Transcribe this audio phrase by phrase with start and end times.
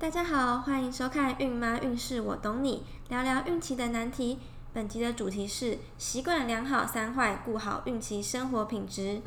[0.00, 4.38] 大家好，欢迎收看《孕妈运势我懂你》，聊聊孕期的难题。
[4.72, 9.20] 本集的主题是习惯良好三坏，顾好孕期生活品质。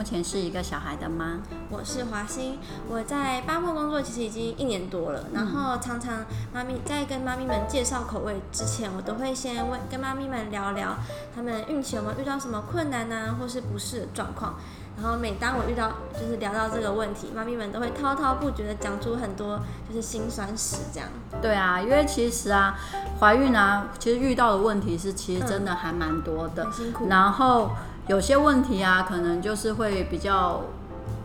[0.00, 1.40] 目前是一个小孩的妈。
[1.68, 2.58] 我是华欣，
[2.88, 5.26] 我在八梦工作其实已经一年多了。
[5.34, 6.24] 然后常常
[6.54, 10.96] 妈咪在跟妈咪们介绍口味之前，我都会先问跟妈咪们聊聊，
[11.36, 14.54] 他们孕期有没有遇到什么困难啊，或是不适的状况。
[14.96, 21.10] 然后每当我遇到就是聊到这个问题，妈咪们都会滔滔不绝的讲出很多就是辛酸史这样。
[21.42, 22.74] 对啊，因为其实啊，
[23.20, 27.06] 怀孕啊，其实遇到的问题是其实真的还蛮多的，很辛苦。
[27.06, 27.72] 然后。
[28.10, 30.62] 有些问题啊，可能就是会比较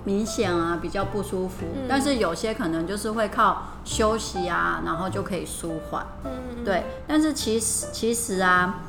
[0.03, 1.65] 明显啊，比较不舒服。
[1.73, 6.05] 嗯、但是有些可能就是会靠休息啊，然后就可以舒缓。
[6.25, 6.83] 嗯，对。
[7.07, 8.83] 但是其实其实啊，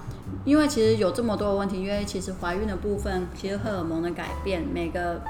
[0.45, 5.23] 因为其实有这么多的问题，因为其实怀孕的部分，其实荷尔蒙的改变，每个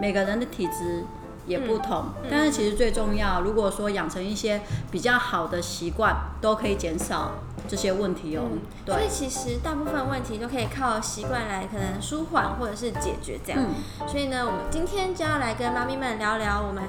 [0.00, 1.04] 每个人的体质
[1.46, 2.06] 也不同。
[2.22, 7.32] 嗯嗯、但是其实最重要，如果说养成一些比较好的习惯，都可以减少。
[7.68, 13.60] 这些问题哦，嗯、对，所以其实大部分问题都可以靠习惯来可能舒缓或者是解决这样。
[13.62, 16.84] 嗯、所以呢，我们今天就要来跟妈咪们聊聊我们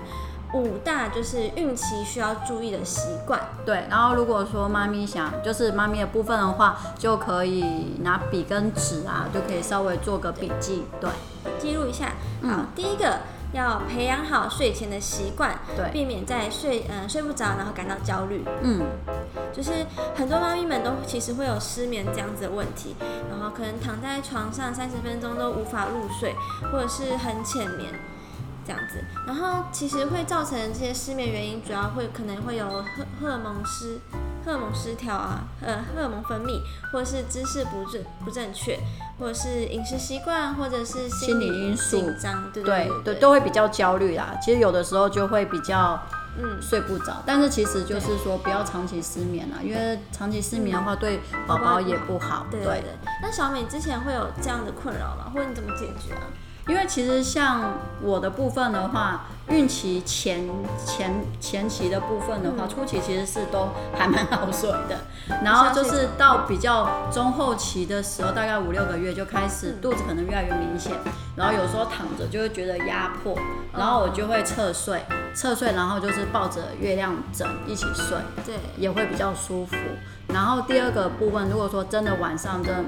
[0.53, 3.39] 五大就是孕期需要注意的习惯。
[3.65, 11.09] 对，然后如果说妈咪想就是妈咪的部分的话，就可以拿笔跟纸啊，就可以稍微做个笔记，对，
[11.59, 12.07] 记录一下。
[12.07, 13.19] 好，嗯、第一个。
[13.53, 18.43] 要培养好睡前的习惯，对，避免在睡嗯、呃、睡不着，然后感到焦虑。
[18.61, 18.85] 嗯，
[19.53, 22.95] 就是很多妈咪们都其实会有失眠这样子的问题，
[23.29, 26.35] 然后可能躺在床上三十分钟都无法入睡，
[26.71, 27.93] 或者是很浅眠
[28.65, 29.03] 这样子。
[29.25, 33.99] 然后其实会造成这些失眠原因，主要会可能会有荷荷尔蒙失。
[34.45, 38.79] 荷尔蒙失调啊，呃，荷尔蒙分泌，或者是姿势不正不正确，
[39.19, 44.37] 或者是饮食习惯，或者是心理因素紧张，对对对，都会比较焦虑啦。
[44.41, 45.99] 其实有的时候就会比较
[46.37, 52.45] 嗯睡不着，但是其实就是说不要长期失眠啦，因为长期失眠的话对宝宝也不好。
[52.51, 52.91] 对，对对。
[53.21, 55.31] 那小美之前会有这样的困扰吗？
[55.33, 56.21] 或者你怎么解决啊？
[56.67, 60.49] 因为其实像我的部分的话，孕期前
[60.83, 64.97] 前前期的部分的话，初期其实是都还蛮好睡的，
[65.43, 70.91] 然后就是到比较中后期的时候，大概五六个月就开始肚子可能越来越明显，
[71.35, 73.37] 然后有时候躺着就会觉得压迫，
[73.71, 75.03] 然后我就会侧睡，
[75.35, 79.75] 侧睡，然后就是抱着月亮枕一起睡，对，也会比较舒服。
[80.29, 82.83] 然后第二个部分，如果说真的晚上真的。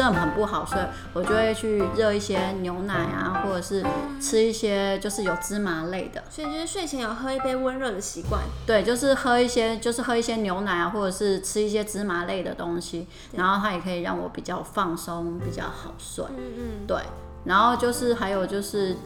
[0.00, 0.78] 真的很不好睡，
[1.12, 3.84] 我就会去热一些牛奶啊，或者是
[4.18, 6.24] 吃一些就是有芝麻类的。
[6.30, 8.40] 所以就是睡前有喝一杯温热的习惯。
[8.66, 16.24] 对，就是喝一些，就是喝一些牛奶啊，或者是吃一些芝麻类的东西，然后它也可以让我比较放松，比较好睡。
[16.30, 16.86] 嗯嗯。
[16.86, 16.96] 对，
[17.44, 18.96] 然后就是还有就是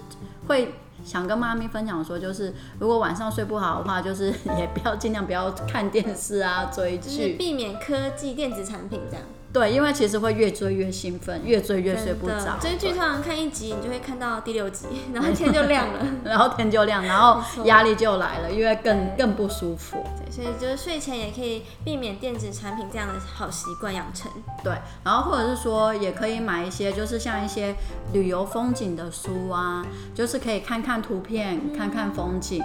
[0.46, 0.74] 会
[1.04, 4.26] 想跟妈咪分享说，就是如果晚上睡不好的话，就是
[4.56, 9.26] 也不要尽量不要看电视啊，追剧，就是避免科技电子产品这样。
[9.54, 12.58] 对，因为其实会越追越兴奋，越追越睡不着。
[12.60, 20.04] 追剧通常看一集，你就会看到第六集， 然后天就亮了， 然后天就亮，然后压力就来了，因为更更不舒服。
[20.18, 24.28] 对，所以就是睡前也可以避免电子产品这样的好习惯养成。
[24.64, 24.72] 对，
[25.04, 27.76] 然后或者是说，也可以买一些，就是像一些
[28.12, 29.86] 旅游风景的书啊，
[30.16, 32.60] 就是可以看看图片，嗯、看看风景。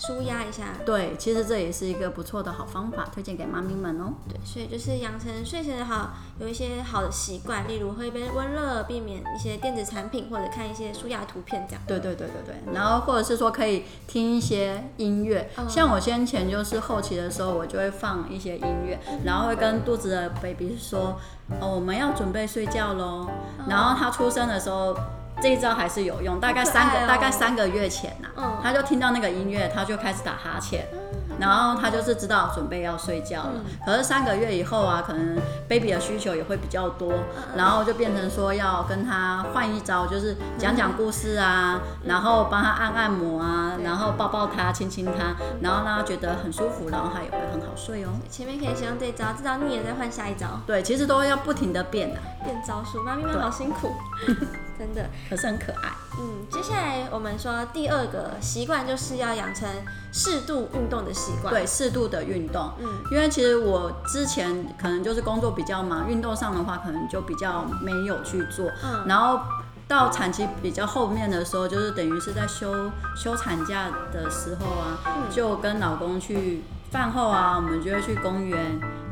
[0.00, 4.14] 舒压一下，对，其实这也是一个不错的好方法，推荐给妈咪们哦。
[4.26, 11.82] 对，所以就是养成睡前的好，有一些好的习惯，例如喝一杯温热，避免一些电子产品，或者看一些舒压图片这样。
[11.86, 21.20] 对对对对对，然后或者是说可以听一些音乐，嗯、像我先前就是后期的时候，我就会放一些音乐，然后会跟肚子的 baby 说，
[21.60, 23.26] 哦，我们要准备睡觉喽。
[23.58, 24.96] 嗯、然后他出生的时候。
[25.40, 33.52] 这一招还是有用，大概三个、哦、大概三个月前呐、啊，嗯、他就听到那个音乐，他就开始打哈欠，嗯、然后他就是知道准备要睡觉了。
[33.54, 35.36] 嗯、可是三个月以后啊，可能
[35.68, 48.08] baby 的需求也会比较多，嗯、然后就变成说要跟他换一招，就是讲讲故事啊，嗯、然后帮他按按摩啊，嗯、然后抱抱他，亲亲他，然后让他觉得很舒服，然后他也会很好睡哦。
[48.30, 50.46] 前面可以先用这招，这招腻了再换下一招。
[50.66, 53.90] 对，其实都要不停的变的、啊，变招数，妈咪们好辛苦。
[54.80, 55.92] 真的，可是很可爱。
[56.18, 59.68] 嗯，接下来我们说第二个习惯，就是要养成
[60.10, 61.52] 适度运动的习惯。
[61.52, 62.72] 对，适度的运动。
[62.78, 68.70] 嗯，因为其实我之前可能就是工作比较忙，运动上的话可能就比较没有去做。
[68.82, 69.40] 嗯，然后
[69.86, 78.58] 到产期比较后面的时候，就是等于是在休休产假的时候啊，嗯，就跟老公去饭后啊，我们就会去公园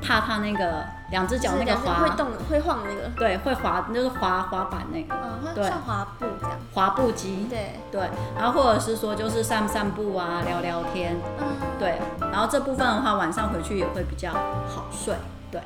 [0.02, 2.00] 踏踏那个两只脚那个滑。
[2.00, 5.14] 会动会晃那个，对，会滑就是滑滑板那个，
[5.44, 7.80] 嗯，对，像滑步这样，滑步机，对。
[7.90, 11.46] 对，然后或者是说就是散散步啊，聊聊天，嗯，
[11.78, 15.14] 对，然后这部分的话，晚上回去也会比较好睡，
[15.50, 15.60] 对。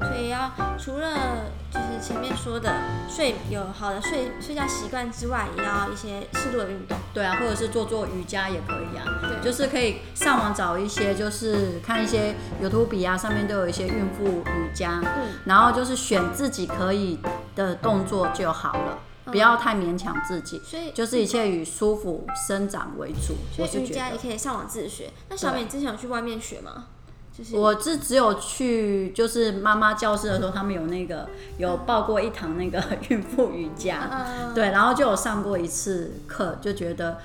[0.00, 2.72] 所以要除了就是前面说的
[3.08, 6.98] 睡有好的睡睡觉习惯之外，也要一些适度的运动。
[7.12, 9.04] 对啊，或者是做做瑜伽也可以啊。
[9.22, 15.00] 对，就是可以上网找一些，就是看一些 YouTube 啊，上面都有一些孕妇瑜伽。
[15.02, 15.38] 嗯。
[15.44, 17.20] 然后就是选自己可以
[17.54, 20.60] 的动作就好了，嗯、不要太勉强自己。
[20.64, 23.34] 所以就是一切以舒服生长为主。
[23.52, 25.12] 所以瑜伽也可以上网自学。
[25.28, 26.86] 那小美之前有去外面学吗？
[27.52, 31.28] 我是只有去就是妈妈教室的时候，他们有那个
[31.58, 34.08] 有报过一堂那个孕妇瑜伽，
[34.54, 37.18] 对，然后就有上过一次课，就觉得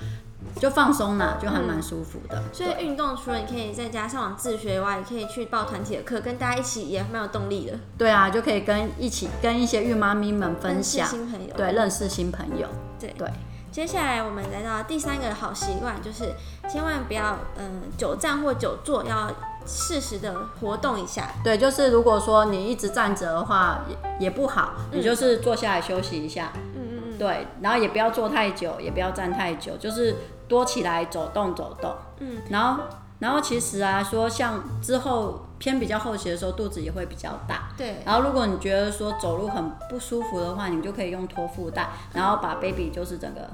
[0.56, 2.36] 就放松了，就还蛮舒服的。
[2.36, 7.78] 嗯、所以运动除了你可以在家上网自学以外，也可以去报团体的课，跟大家一起也蛮有动力的。
[7.96, 12.66] 对啊，就可以跟一起跟一些孕妈咪们分享，新朋友，对，认识新朋友。
[12.98, 13.30] 对对。
[13.70, 16.34] 接下来我们来到第三个好习惯，就是
[16.68, 19.30] 千万不要嗯久站或久坐，要。
[19.66, 30.16] 适时的活动一下，对，就是如果说你一直站着的话也也不好，你就是坐下来休息一下，嗯嗯嗯，对，然后也不要坐太久，也不要站太久，就是
[30.48, 32.82] 多起来走动走动，嗯，然后
[33.18, 43.48] 然后其实啊，说像之后偏比较后期的时候，肚子也会比较大，对，然后如果你觉得说走路很不舒服的话，你就可以用托腹带，然后把 baby 就是整个。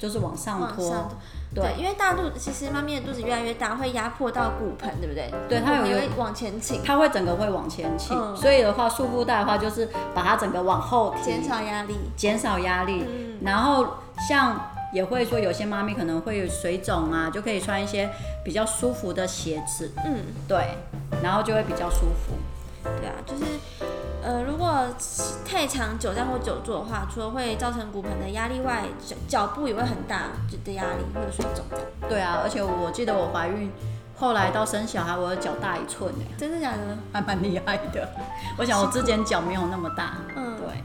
[0.00, 1.10] 就是往上拖，
[1.54, 5.30] 对，因为大肚子其实妈咪的肚子越来越大，会压迫到骨盆，对不对？
[5.46, 13.04] 对，它有会往前倾，它会整个会往前倾，所以的话，束缚带的话就是把它整个往后提，减少压力，减少压力。
[13.42, 13.86] 然后
[14.26, 18.08] 像也会说有些妈咪可能会有水肿啊，就可以穿一些
[18.42, 20.78] 比较舒服的鞋子，嗯，对，
[21.22, 22.32] 然后就会比较舒服。
[22.82, 23.44] 对啊，就是。
[24.22, 24.86] 呃，如果
[25.44, 30.28] 太长久站或久坐的话，除了会造成骨盆的压力外，脚脚部也会很大
[30.64, 31.64] 的压力，会有水肿。
[32.08, 33.70] 对啊，而且我记得我怀孕
[34.16, 36.24] 后来到生小孩，我的脚大一寸呢。
[36.36, 36.98] 真的假的？
[37.12, 38.08] 还蛮厉害的。
[38.58, 40.18] 我想我之前脚没有那么大。
[40.36, 40.84] 嗯，对。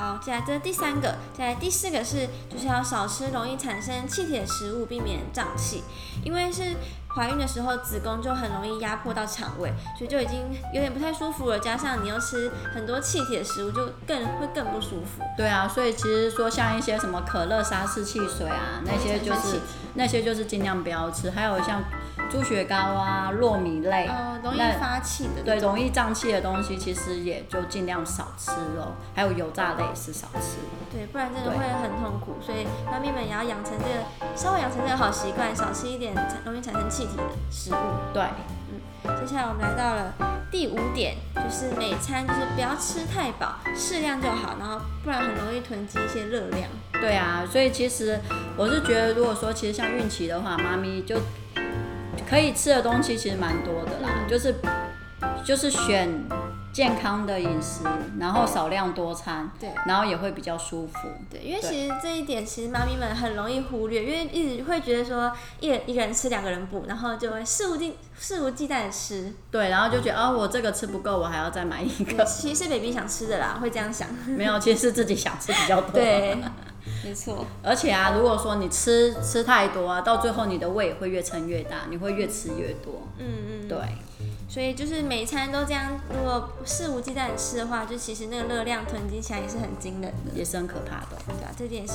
[0.00, 5.84] 好，接下来这是第三个，接下来第四个是就是要少吃容易产生气体的食物，避免胀气，
[6.24, 6.74] 因为是。
[7.12, 9.68] 怀孕的时候，子宫就很容易压迫到肠胃，
[9.98, 11.58] 所以就已经有点不太舒服了。
[11.58, 15.20] 加上你又吃很多气体的食物，就更会更不舒服。
[15.36, 19.58] 对啊，所以其实说像一些什么可乐、沙士汽水啊，那些就是
[19.94, 21.32] 那些就是尽量不要吃。
[21.32, 21.82] 还有像
[22.30, 28.94] 猪血糕啊、糯米类，呃，容易发气的，对，容易胀气的东西，其实也就尽量少吃哦。
[29.12, 30.58] 还有油炸类是少吃，
[30.92, 32.36] 对，不然真的会很痛苦。
[32.40, 37.00] 所以妈咪们也要养成这个，稍微养成这个好习惯，少吃一点容易产生气。
[37.00, 37.78] 气体的食物，
[38.12, 38.22] 对，
[38.70, 40.12] 嗯，接下来我们来到了
[40.50, 46.68] 第五点，就是每餐就是不要吃太饱，适量就好，然后不然很容易囤积一些热量。
[46.92, 48.20] 对啊，所以其实
[48.54, 51.16] 我是觉得，如果说其实像孕期的话，妈咪就
[52.30, 54.54] 可以吃的东西其实蛮多的啦，嗯、就是
[55.44, 56.08] 就是选。
[56.72, 57.82] 健康的饮食，
[58.20, 61.08] 然后少量多餐，对，然后也会比较舒服。
[61.28, 69.34] 对，因为其实这一点，其实妈咪们很容易忽略，因为一直会觉得说一人一个人吃，两个人补，然后就会肆无忌肆无忌惮的吃。
[69.50, 72.24] 对，然后就觉得啊、哦，我这个吃不够，我还要再买一个。
[72.24, 74.08] 其实是 baby 想吃的啦，会这样想。
[74.24, 75.90] 没有，其实是自己想吃比较多。
[75.90, 76.38] 对，
[77.04, 77.44] 没错。
[77.62, 83.06] 而且啊，如果说你吃吃太多啊，到最后你的胃也会越撑越大，你会越吃越多。
[83.18, 83.26] 嗯
[83.62, 83.78] 嗯，对。
[84.48, 91.16] 所以就是每餐都这样，如果肆无忌惮的吃的话，就其实那个热量囤积起来也是很惊人的，也是很可怕的。
[91.26, 91.94] 对啊，这点是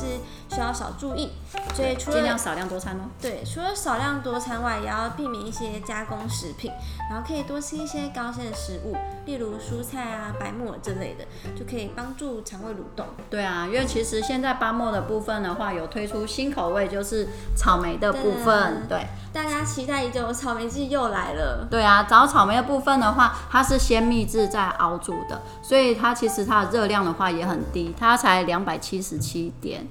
[0.50, 1.32] 需要少注意。
[1.74, 3.10] 所以除了尽量少量多餐哦。
[3.22, 6.72] 对，除了少量多餐外，也要避免一些加工食品，
[7.10, 11.26] 然后可以多吃一些高纤的食物，例如蔬菜啊、白木耳之类的，
[11.60, 13.06] 就可以帮助肠胃蠕动。
[13.30, 18.88] 对啊，因为其实现在巴莫的部分的话，有推出新口味，就是草莓的部分。
[18.88, 19.06] 对，
[19.36, 21.68] 大家期待已久的，草莓季又来了。
[21.70, 22.46] 对啊，找草。
[22.46, 29.86] 莓的部分的话，它是先秘制再熬煮的，所以它其实它的热量的话也很低，它才两百七十七点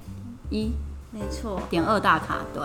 [0.49, 0.71] 一，
[1.11, 2.63] 没错，点二大卡，对。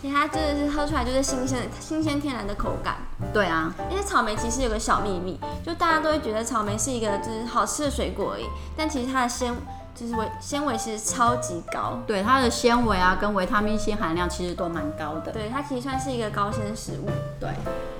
[0.00, 2.98] 其实它真的是喝出来就是新鲜、新鲜天然的口感。
[3.32, 8.44] 对啊，因为草莓其实有个小秘密，就大家都会觉得草莓是一个就是好吃的水果而已，
[8.76, 9.52] 但其实它的纤
[9.94, 11.98] 就是维纤维其实超级高。
[12.06, 15.32] 对，它的纤维啊跟维他命 C 含量其实都蛮高的。
[15.32, 17.10] 对，它其实算是一个高纤食物。
[17.38, 17.50] 对。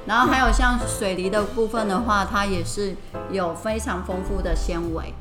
[0.07, 2.97] 然后还有像水梨的部分的话，它也是
[3.31, 5.13] 有非常丰富的纤维。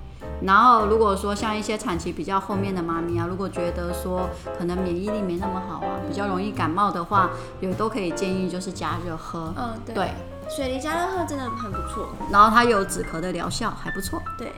[0.41, 9.53] 然后如果说像一些产期比较后面的妈咪啊，如果觉得说可能免疫力没那么好啊，比较容易感冒的话，也都可以建议就是加热喝。
[9.57, 9.95] 嗯，对。
[9.95, 10.11] 对
[10.49, 14.19] 水梨加热喝真的很不错，然后它有止咳的疗效，还不错。
[14.35, 14.51] 对。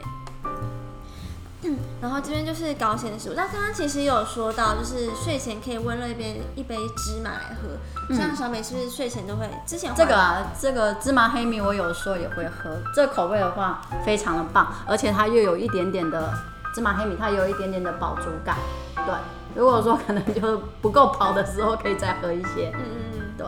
[1.63, 3.33] 嗯，然后这边就是高纤食物。
[3.35, 7.69] 那刚刚其实有说到，就是睡前可以温热一杯一杯芝麻来喝。
[8.09, 9.47] 嗯、像小美是不是睡前都会？
[9.65, 12.75] 之前这个啊，这个芝麻黑米我有时候也会喝。
[12.95, 16.33] 这个口味的话非常的棒，而且它又有一点点的
[16.73, 18.57] 芝麻黑米，它有一点点的饱足感。
[18.95, 19.13] 对，
[19.55, 22.71] 如果说可能就不够饱的时候，可以再喝一些。
[22.75, 23.47] 嗯嗯嗯，对。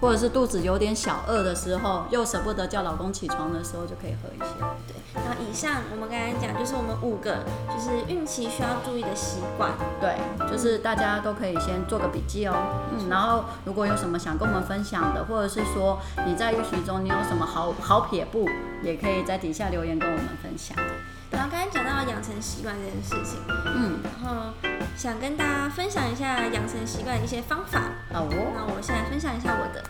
[0.00, 4.54] 或者是肚子有点小饿的时候，又舍不得叫老公起床的时候，就可以喝一些。
[4.86, 7.38] 对，然后以上我们刚才讲，就是我们五个
[7.68, 9.72] 就是孕期需要注意的习惯。
[10.00, 10.16] 对，
[10.50, 12.54] 就是大家都可以先做个笔记哦。
[12.92, 18.48] 嗯，然后如果有什么想跟我们分享的，或者是说你在孕期中你有什么好好撇步，
[18.82, 20.76] 也可以在底下留言跟我们分享。
[21.30, 24.52] 然后刚才讲到养成习惯这件事情，嗯，然后
[24.96, 27.82] 想跟大家分享一下养成习惯的一些方法。
[28.12, 29.84] 好哦，那我先来分享一下我的。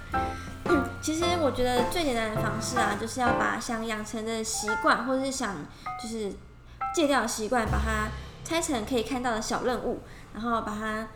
[0.65, 5.55] 嗯，其实我觉得最简单的方式啊，就是要把想养成的习惯，或者是想
[6.03, 6.33] 就是
[6.95, 8.09] 戒掉的习惯，把它
[8.45, 10.01] 拆成可以看到的小任务，
[10.35, 11.07] 然后把它。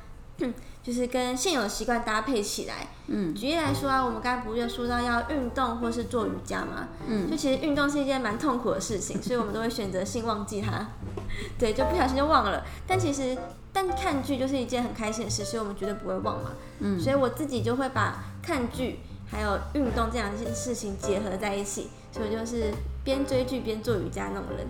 [0.43, 2.89] 嗯就是跟现有的习惯搭配起来。
[3.09, 6.89] 嗯，举例来说啊，我们刚才不是说到要运动或是做瑜伽吗？
[7.07, 10.89] 嗯，就其实运动是一件蛮痛苦的事情，所以我们都会选择性忘记它。
[11.61, 12.65] 对，就不小心就忘了。
[12.87, 13.37] 但其实，
[13.81, 16.51] 但看剧就是一件很开心的事，所以我们绝对不会忘嘛。
[16.81, 24.67] 嗯，所以我自己就会把看剧还有运动这两件事情结合在一起，所以就是边追剧边做瑜伽那种人。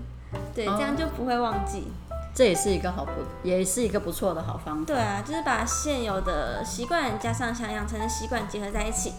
[0.54, 1.88] 对，这样就不会忘记。
[2.32, 3.10] 这也是一个好不，
[3.42, 4.84] 也是一个不错的好方法。
[4.86, 9.14] 对啊，就是把现有的习惯加上想养成的习惯结合在一起。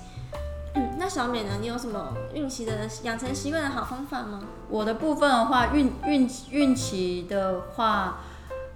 [0.76, 1.58] 嗯，那小美呢？
[1.60, 4.40] 你有什么孕期的养成习惯的好方法吗？
[4.70, 8.22] 我的部分的话，孕孕孕期的话。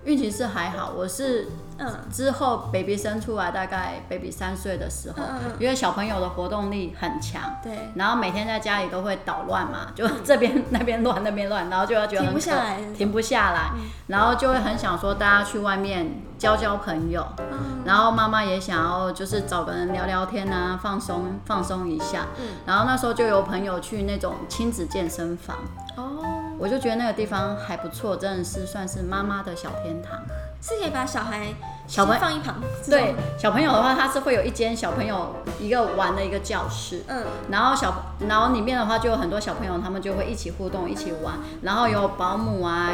[0.06, 1.94] 孕期是还好，我是嗯。
[2.12, 5.24] 之后 baby 生出来，大概 baby 三岁的时候，
[5.60, 25.58] 因为小朋友的活动力很强，对，然后每天在家里都会捣乱嘛，就这边那边乱那边乱，然后就要觉得很停不下来，停不下来，嗯，然后就会很想说大家去外面交交朋友，嗯，然后妈妈也想要就是找个人聊聊天啊，放松放松一下，嗯，然后那时候就有朋友去那种亲子健身房，
[25.98, 26.22] 哦。
[26.58, 30.18] 我就觉得那个地方还不错，真的是算是妈妈的小天堂。
[30.62, 31.54] 是可以把小孩
[31.88, 32.56] 小朋友放一旁，
[32.90, 37.94] 对小朋友的话，他是会有一间小朋友一个玩的一个教室，嗯，然后小
[38.28, 42.92] 然后里面的话就有很多小朋友，他们就会一起互动，一起玩，然后有保姆啊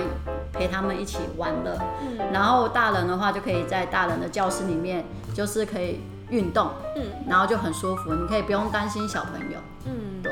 [0.52, 10.32] 陪他们一起玩乐，嗯，然后大人的话就可以在大人的教室里面，就是可以运动，嗯，然后就很舒服，你可以不用担心小朋友，嗯，对。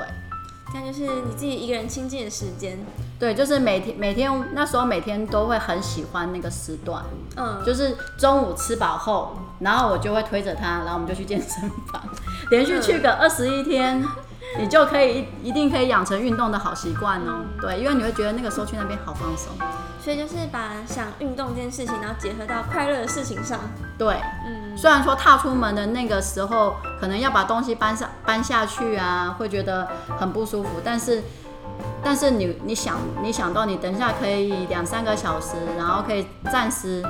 [0.71, 2.77] 这样就是你自己一个人亲近的时间。
[3.19, 7.03] 对，就是每天每天那时候每天都会很喜欢那个时段。
[7.35, 12.01] 嗯，就是中午吃饱后，然后我就会推着他，然后我们就去健身房，
[12.51, 14.01] 连续去个二十一天，
[14.57, 17.43] 你就可以一定可以养成运动的好习惯哦。
[17.59, 19.51] 对，因为你会觉得那个时候去那边好放松。
[20.01, 23.59] 所以就是把想运动这件事情，然后结合到快乐的事情上。
[23.97, 24.15] 对，
[24.47, 29.85] 嗯，虽然说踏出门的那个时候，可能要把东西搬上搬下去啊，会觉得
[30.17, 31.21] 很不舒服，但是，
[32.01, 37.03] 但是你你想你想到你等一下可以两三个小时，然后可以暂时。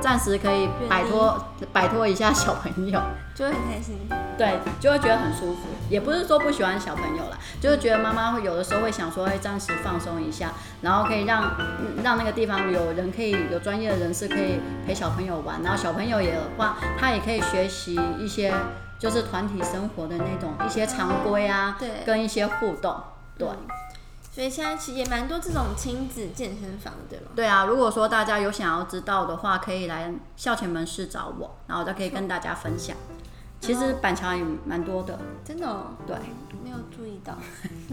[0.00, 3.00] 暂时可以摆脱摆脱一下小朋友，
[3.34, 3.96] 就会很开心。
[4.36, 5.60] 对，就会觉得很舒服。
[5.90, 11.52] 也不是说不喜欢小朋友啦，就是觉得妈妈会有的时候会想说，会暂时放松一下，然后可以让
[12.02, 18.52] 让那个地方有人可以有专业的人士可以陪小朋友玩，然后小朋友也的话，他也可以学习一些
[18.98, 23.02] 就是团体生活的那种一些常规啊，对，跟一些互动，
[23.38, 23.48] 对。
[24.32, 27.26] 所以现在其实也蛮多这种亲子健身房的，对吗？
[27.36, 32.96] 对啊，如果说大家有想要知道的话，可以来校前门市找我，然后就可以跟大家分享。
[33.64, 35.86] 其实板桥也蛮多的，真的哦。
[36.06, 36.14] 对，
[36.62, 37.34] 没有注意到。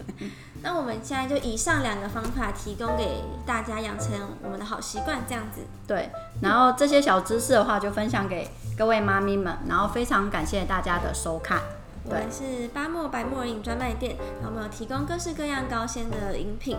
[0.62, 4.10] 那我们现在就以上两个方法提供给大家养成
[4.44, 5.62] 我们的好习惯，这样子。
[5.86, 6.10] 对，
[6.42, 11.58] 然后这些小知识的话就分享给各位妈咪们，然后非常感谢大家的收看。
[12.04, 16.76] 我们是巴莫白木耳饮专卖店，然后我们有提供各式各样高纤的饮品，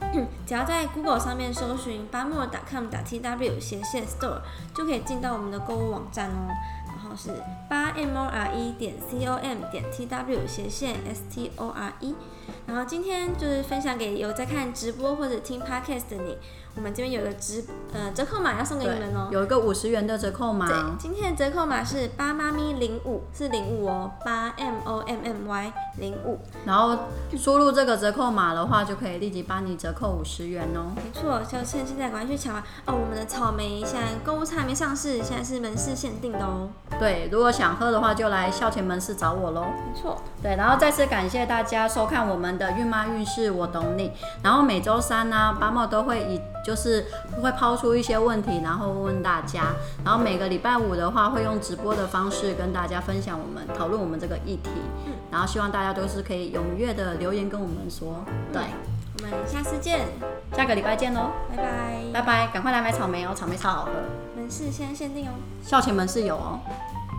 [0.44, 4.40] 只要在 Google 上面搜寻巴莫 .com.tw 斜线 store
[4.74, 6.50] 就可以进到我们的购物网站哦。
[7.16, 7.30] 是
[7.68, 11.68] 八 m o r e 点 c o m 点 t w 斜线 s t o
[11.68, 12.14] r e。
[12.66, 16.36] 然后今天就是分享给有在看直播或者听 podcast 的你，
[16.76, 17.62] 我们这边有个折
[17.92, 20.66] 呃折扣码要送给你们哦，有一个五十元的折扣码。
[20.66, 26.40] 对，今天的折扣码是八妈咪零五，是零五哦，八 M O M M Y 零五。
[26.66, 26.98] 然后
[27.36, 30.92] 输入这个折扣码的话，就可以立即帮你折扣五十元哦。
[30.96, 32.66] 没错，就趁现在赶快去抢啊！
[32.86, 36.68] 哦，我们的草莓现在购物车还没上市，现在是门市限定的哦。
[36.98, 39.62] 对，如果想喝的话，就来校前门市找我喽。
[39.62, 40.20] 没错。
[40.42, 44.10] 对，然后再次感谢大家收看我们的孕妈运势，我懂你。
[44.42, 47.04] 然后每周三呢、啊，八茂都会以就是
[47.42, 49.66] 会抛出一些问题，然后问问大家。
[50.04, 54.70] 然后每个礼拜五的话，会用直播的方式跟大家分享我们讨论我们这个议题。
[55.06, 55.12] 嗯。
[55.30, 58.24] 然后希望大家都是可以踊跃的留言跟我们说。
[58.52, 58.62] 对。
[59.16, 60.06] 我们下次见，
[60.52, 61.30] 下个礼拜见喽。
[61.50, 61.64] 拜拜。
[62.12, 63.90] 拜拜，赶快来买草莓哦，草莓超好喝。
[64.36, 65.32] 门市现在限定哦。
[65.62, 66.58] 校前门市有哦。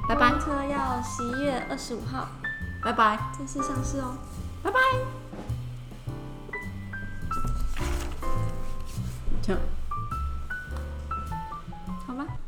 [0.08, 0.32] 拜拜。
[0.32, 2.28] 车要十一月二十五号。
[2.84, 3.18] 拜拜。
[3.38, 4.16] 正式上市哦。
[4.62, 5.25] 拜拜。
[9.46, 9.56] 行
[12.08, 12.45] 好吧。